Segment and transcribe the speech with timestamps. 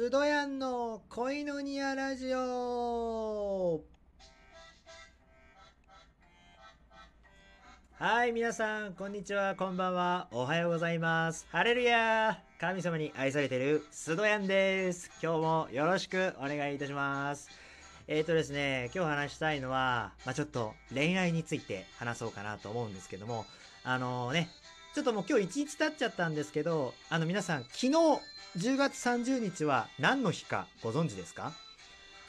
[0.00, 3.82] スドヤンの恋のニアラジオ
[7.98, 11.46] はい、皆さん、こんにちは、こんばんは、おはようございます。
[11.52, 15.10] ハレルヤ神様に愛されているスドヤンです。
[15.22, 17.50] 今日もよろしくお願いいたします。
[18.08, 23.44] えーとですね、今日話したいのは、まあちょっと恋愛について話そうかなと思うんですけども、
[23.84, 24.48] あのね、
[24.94, 27.88] ちょっともう今日1日経っちゃったんですけど、あの皆さん、昨日
[28.58, 31.52] 10月30日は何の日かご存知ですか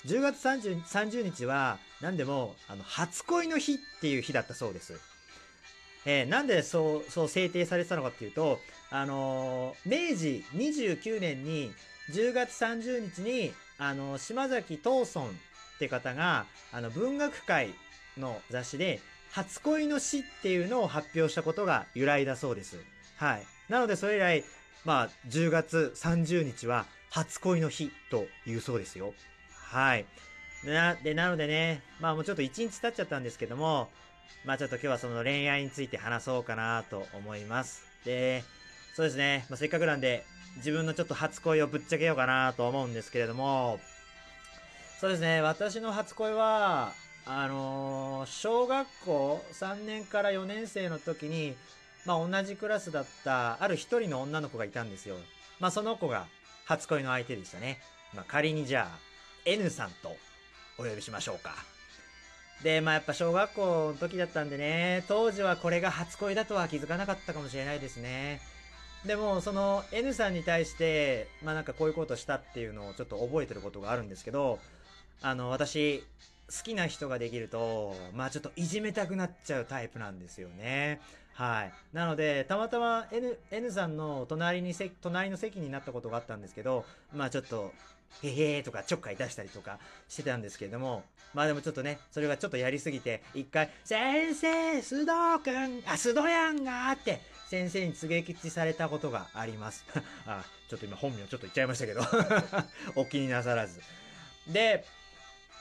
[0.06, 5.00] ?10 月 30, 30日は何でもあの初恋の日っていう日だったそうです。
[6.06, 8.60] えーなんでそう、そう制定されてたのかっていうと、
[8.92, 11.72] あのー明治29年に
[12.12, 15.34] 10月30日に、あの島崎藤村っ
[15.80, 17.74] て方が、あの文学界
[18.20, 22.78] の雑誌で、初恋の詩っていうのを発表したことが由来だそうです。
[23.18, 23.44] はい。
[23.70, 24.44] なのでそれ以来、
[24.84, 29.14] まあ、10月30日は初恋の日というそうですよ。
[29.54, 30.06] はい。
[30.66, 33.90] な、で、なのでね、まあもうちょっと1日経っちゃったんですけども、
[34.46, 37.84] まあちょっと今日はその恋愛について話そうかなと思います。
[38.06, 38.44] で、
[38.96, 40.26] そうですね、まあ、せっかくなんで
[40.58, 43.80] 自分のちょっと初恋をぶっちゃけようかなと思うんですけれども、
[45.00, 46.94] そうですね、私の初恋は、
[47.26, 51.56] あのー小学校3年から4年生の時に、
[52.06, 55.16] まあ同じクラスだったある一人の女の子がいたんですよ。
[55.60, 56.26] まあその子が
[56.66, 57.80] 初恋の相手でしたね。
[58.14, 59.00] まあ仮にじゃあ
[59.46, 60.16] N さんと
[60.78, 61.56] お呼びしましょうか。
[62.64, 68.42] で、まあやっぱ小学校の時だったんでね、当時はこれが初恋だとは気づかなかったかもしれないですね。
[69.06, 74.60] でも、その N さんに対して、まあなんかこういうことしたっていうのをちょっと覚えてることがあるんですけど、
[75.24, 76.04] あの、私、
[76.52, 81.00] 好きな人ができると、まあちょっといじめたくなっちゃうタイプなんですよね。
[81.34, 81.74] はい。
[81.94, 86.86] なので、たまたま N, N さんの隣にせ、隣の席になったことがあったんですけど、
[87.16, 87.74] まあちょっと、
[88.24, 99.86] へへーとかちょっかい出したりとかしてたんですけれども、まあでもちょっとね、それがちょっとやりすぎて、一回、先生、須藤くん、あ、須藤やんがって、先生に告げ口されたことがあります。
[100.28, 102.02] あ、ちょっと今本名ちょっと言っちゃいましたけど、
[102.96, 103.82] お気になさらず。
[104.48, 104.86] で、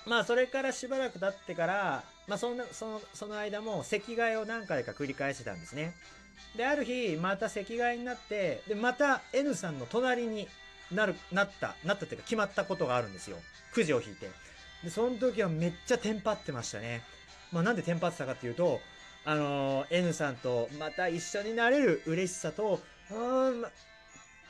[0.07, 5.95] まあそれからしばらく経ってから、まあそんな、その、その間も席替えを何回か繰り返してたんですね。
[6.57, 10.49] で、ある日、また席替えになって、で、また N さんの隣に
[10.91, 13.37] なる、なった、なったっていうか決まったことがあるんですよ。
[13.73, 14.31] くじを引いて。
[14.83, 17.03] で、その時はめっちゃテンパってましたね。
[17.53, 18.81] まあなんでテンパってたかっていうと、
[19.25, 23.67] あのー N さんとまた一緒になれる嬉しさと、うん、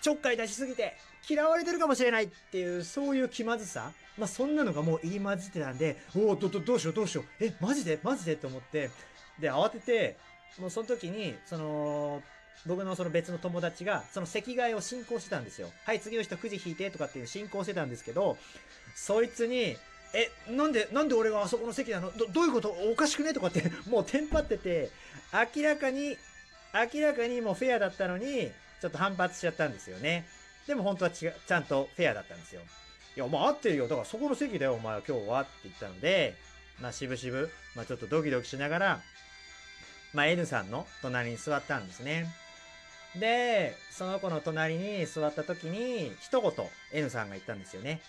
[0.01, 0.97] ちょっかい出しすぎて
[1.29, 3.93] 嫌われてるかもしれないっていう、そういう気まずさ。
[4.19, 7.45] まあそんなのがもう入り混じってたんで、おお、ど、ど、どうしようどうしよう。
[7.45, 7.99] え、マジで？
[8.03, 8.37] マジで？
[8.37, 8.91] と思って、
[9.39, 10.17] で、慌てて、
[10.59, 12.23] もうその時に、その、
[12.67, 15.71] 僕のその別の友達が、その席替えを進行してたんですよ。
[15.85, 18.37] はい、次の人くじ引いてとかっていう進行してたんですけど、
[18.95, 19.77] そいつに、
[20.13, 22.11] え、なんで、なんで俺があそこの席なの？
[22.11, 22.69] ど、どういうこと？
[22.91, 23.33] おかしくね？
[23.33, 24.91] とかって、もうテンパってて、
[25.57, 26.17] 明らかに、
[26.95, 30.27] 明らかにもうフェアだったのに、ちょっと反発しちゃったんですよね。
[30.67, 32.63] でも本当は違う、ちゃんとフェアだったんですよ。
[33.17, 33.89] いや、まあ合ってるよ。
[33.89, 36.37] だからそこの席だよ、お前は今日はって言ったので、
[36.81, 39.01] まあ渋々、まあちょっとドキドキしながら、
[40.13, 42.27] まあ N さんの隣に座ったんですね。
[43.17, 46.53] で、その子の隣に座った時に、一言
[46.93, 48.01] N さんが言ったんですよね。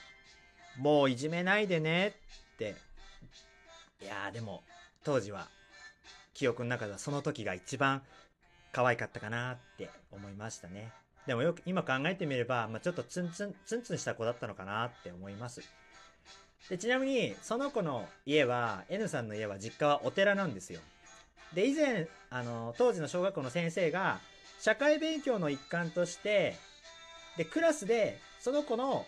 [0.78, 2.76] もういじめないでねって。
[4.02, 4.64] いやーでも、
[5.04, 5.50] 当時は、
[6.34, 8.04] 記憶の中ではその時が一番
[8.72, 10.92] 可愛かったかなって思いましたね。
[11.28, 15.62] でもよく今考えてみれば、まあ、ちょっとツンツン、ツンツンした子だったのかなって思います。
[16.70, 20.80] で、ちなみに、その子の家は、N さんの家は実家はお寺なんですよ。
[21.54, 24.20] で、以前、あの、当時の小学校の先生が、
[24.60, 26.56] 社会勉強の一環として、
[27.38, 29.06] で、クラスで、その子の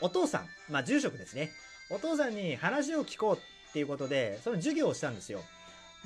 [0.00, 1.50] お父さん、まあ、住職ですね。
[1.90, 5.42] お父さんに話を聞こうっていうことで、その授業をしたんですよ。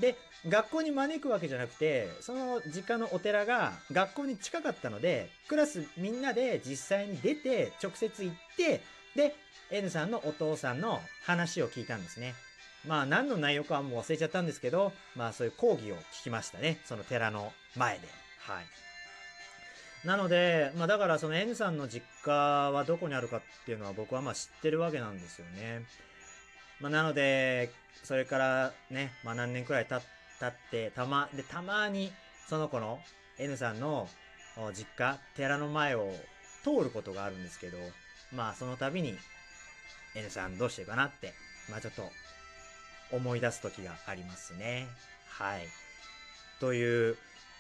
[0.00, 0.16] で、
[0.48, 8.83] 学校に招くわけじゃなくて、その実家のお寺が学校に近かったので、クラスみんなで実際に出て、直接行って、
[9.16, 9.34] で、
[9.71, 12.34] N さんのお父さんの話を聞いたんですね。
[12.86, 16.80] まあ何の内容かはもう忘れちゃったんですけど、まあそういう講義を聞きましたね。
[16.84, 18.09] その寺の前で。
[18.41, 18.65] はい。
[20.06, 25.83] なので、まあだからその N さんの実家はどこにあるかっていうのは僕はまあ知ってるわけなんですよね。
[26.80, 27.71] まあなので、
[28.04, 32.13] それからね、まあ何年くらい経って、たま、で、たまに
[32.48, 33.01] その子の
[33.39, 34.09] N さんの
[34.75, 36.13] 実家、寺の前を
[36.63, 37.78] 通ることがあるんですけど、
[38.33, 39.16] まあその度に
[40.15, 41.33] N さんどうしてるかなって、
[41.71, 42.10] まあちょっと
[43.10, 44.86] 思い出す時がありますね。
[45.28, 45.66] はい。
[46.60, 47.16] という、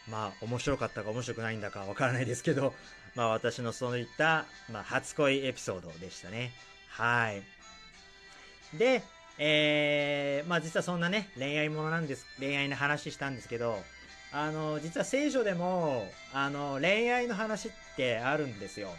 [0.08, 2.72] まあ面白かったか面白くないんだかわからないですけど、
[3.14, 6.52] まあ私のそういった、まあ、初恋エピソードでしたね。
[6.88, 7.42] はい。
[8.74, 9.02] で、
[9.38, 13.78] えー、まあ実はそんなね、恋愛ものなんです、恋愛の話したんですけど、
[14.32, 18.90] あの、実は聖書でも、あの、恋愛の話ってあるんですよ。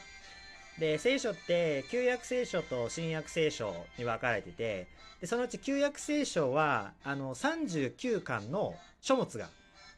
[0.79, 4.87] で、聖書って、旧約聖書と新約聖書に分かれてて、
[5.21, 9.49] で、そのうち旧約聖書は、あの、39巻の書物が、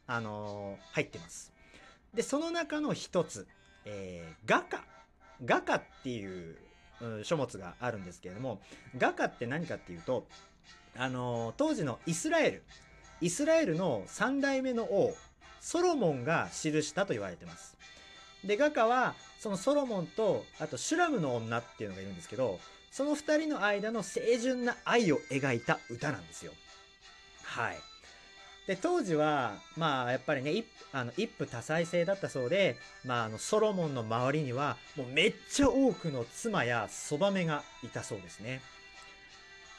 [0.07, 1.53] あの入ってます。
[2.13, 3.47] で、その中の一つ、
[3.85, 4.83] えー、画家。
[5.45, 6.57] 画家っていう、う
[7.24, 8.62] 書物があるんですけれども、
[8.98, 10.25] 画家って何かっていうと、
[10.98, 12.63] あの当時のイスラエル、
[13.21, 15.15] イスラエルの3代目の王、
[15.59, 17.77] ソロモンが記したと言われてます。
[18.44, 22.59] で、画家は、そのソロモンと、あとシュラムの女っていうのがいるんですけど、
[22.92, 26.51] その二人の間の清純な愛を描いた歌なんですよ。
[27.44, 27.90] はい。
[28.67, 32.75] で、当時は、まあ、やっぱりね、一あの一夫多妻制だったそうで、
[33.05, 38.61] まあ、あの、ソロモンの周りには、もうめっちゃ多くの妻やそばめがいたそうですね。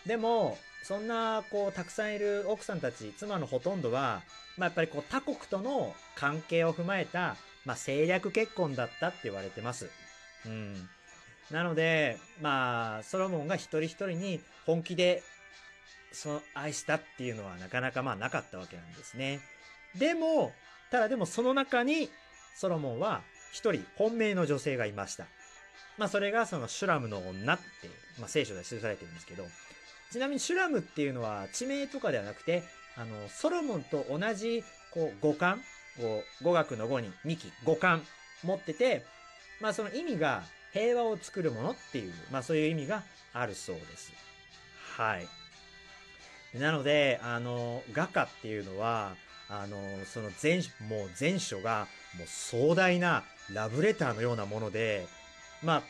[0.06, 4.22] でも、そんな、こう、たくさんいる奥さんたち、妻のほとんどは、
[4.56, 9.90] まあ、やっぱりこう、他国との関係を踏まえた、まあ、政略結婚だったって言われてます。
[10.46, 10.88] うん。
[11.50, 15.22] なので、まあ、ソロモンが一人一人に本気で、
[16.12, 19.40] そ、愛したっていうのはなかなかまあなかったわけなんですね。
[19.98, 20.52] でも、
[20.90, 22.10] ただでもその中に、
[22.54, 23.22] ソロモンは
[23.52, 25.26] 一人本命の女性がいました。
[25.98, 27.62] まあそれがそのシュラムの女って、
[28.18, 29.46] まあ聖書で記されてるんですけど、
[30.10, 32.62] ちなみにシュラムっていうのは地名とかではなくて、
[32.96, 35.62] あの、ソロモンと同じ、こう、五感、
[35.96, 38.02] こう、語学の語に2期、五感
[38.42, 39.04] 持ってて、
[39.60, 40.42] まあその意味が
[40.72, 44.12] 平和を作るものっていう、まあそういう意味があるそうです。
[44.96, 45.26] はい。
[46.54, 49.14] なので、あの、画家っていうのは、
[49.48, 51.86] あの、その全、もう全書が、
[52.18, 55.06] もう壮大なラブレターのようなもので、
[55.62, 55.82] まあ、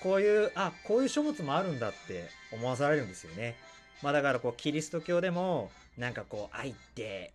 [0.00, 3.56] こういう、あ、こういう書物もあるんだって思わされるんですよね。
[4.02, 7.32] まあだからこう、キリスト教でも、なんかこう、愛って、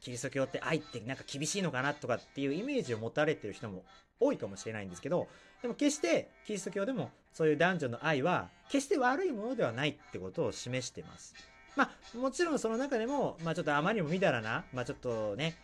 [0.00, 3.84] キリスト教って愛ってなんか厳しいのかなとかっていうイメージを持たれてる人も
[4.20, 5.28] 多いかもしれないんですけど、
[5.60, 11.34] でも決してキリスト教でもそういう男女の愛は決して悪いものではないってことを示してます。
[11.78, 15.56] まあ、もちろんその中でも、まあちょっとあまりにもみだらな、まあちょっとね、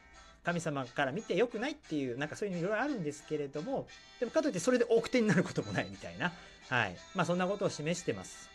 [0.44, 3.88] 神様から見て良くないっていう、なんかそういうのいろいろあるんですけれども、
[4.20, 6.32] でもかといってそれで奥手になることもないみたいな、
[6.69, 6.96] はい。
[7.16, 8.49] まあそんなことを示してます。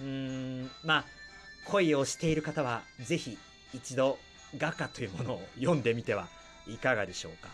[0.00, 0.04] うー
[0.64, 1.04] ん、まあ、
[1.66, 3.38] 恋をしている方は、ぜひ
[3.72, 4.18] 一度
[4.58, 6.26] 画家というものを読んでみては
[6.66, 7.50] いかがでしょうか。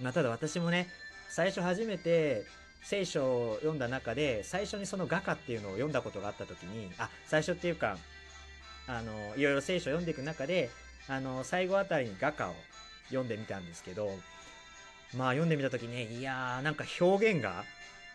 [0.00, 0.88] まあただ私もね、
[1.28, 2.44] 最初初めて
[2.82, 7.98] 聖書を読んだ中で、最初にその画家っていうのを読んだことがあった時に、あ、最初っていうか、
[8.98, 10.70] あの、いろいろ聖書を読んでいく中で、
[11.08, 12.54] あの、最後あたりに画家を
[13.08, 14.10] 読んでみたんですけど、
[15.16, 17.64] まあ読んでみた時ね、いやーなんか表現が、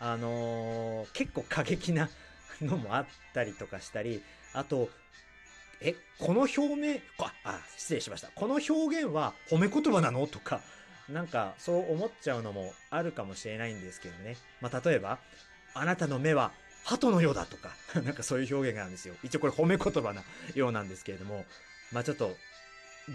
[0.00, 2.10] あのー、結構過激な
[2.60, 4.90] のもあったりとかしたり、あと、
[5.80, 8.28] え、この表面、あ、あ失礼しました。
[8.28, 10.26] この表現は褒め言葉なの？
[10.26, 10.62] とか、
[11.08, 14.36] なんかそう思っちゃうのもあるかもしれないんですけどね。
[14.60, 15.18] まあ例えば、
[15.74, 16.52] あなたの目は
[16.86, 19.14] 鳩のようだとか、 なんかそういう表現があるんですよ。
[19.24, 20.22] 一応これ褒め言葉な
[20.54, 21.44] ようなんですけれども、
[21.92, 22.36] まあちょっと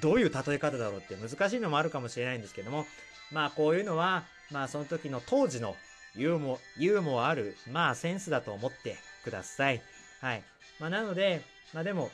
[0.02, 2.86] どういう例え方だろうって難しいのもあるかもしれないんですけども、
[3.32, 5.78] まあこういうのは、まあその時の当時の
[6.16, 9.82] ユーモ、ユーモアある、まあセンスだと思ってください。
[10.20, 10.44] はい。
[10.80, 11.42] まあなので、
[11.74, 12.12] まあでも、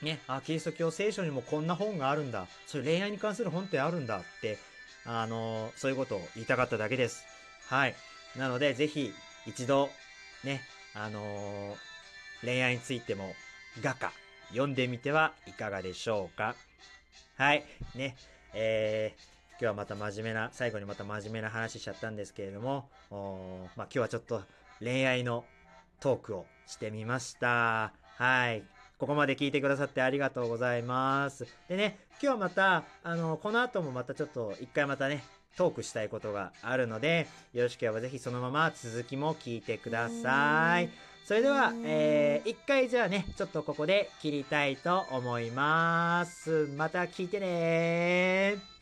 [0.00, 2.46] ね、あ、キリスト教聖書にもこんな本があるんだ。
[2.66, 4.58] そういう恋愛に関する本ってあるんだって、
[5.04, 7.24] あの、そういうことを言いたかっただけです。
[7.68, 7.94] はい。
[8.36, 9.12] なので、ぜひ、
[9.46, 9.90] 一度、
[10.44, 10.62] ね、
[10.94, 11.76] あの
[12.42, 13.34] 恋愛についても、
[13.82, 14.12] 画家、
[14.48, 16.54] 読んでみてはいかがでしょうか？
[17.36, 17.64] はい。
[17.94, 18.16] ね。
[18.52, 19.20] えー、
[19.52, 22.88] 今日はまた真面目な、最後にまた真面目な話しちゃったんですけれども、
[23.76, 24.42] まあ、今日はちょっと
[24.80, 25.44] 恋愛の
[26.00, 27.92] トークをしてみました。
[28.16, 28.64] はい。
[28.98, 31.46] ここまで聞いてくださってありがとうございます。
[31.68, 35.22] でね、今日はまた、あの、この後もまたちょっと一回またね、
[35.56, 40.90] トークしたいことがあるので、よろしければぜひそのまま続きも聞いてください。
[41.24, 46.68] それでは、えー、一回じゃあね、ちょっとここで切りたいと思います。
[46.76, 48.79] また聞いてね